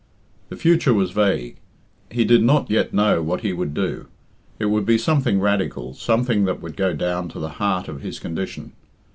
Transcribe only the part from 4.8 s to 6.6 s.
be something radical, something that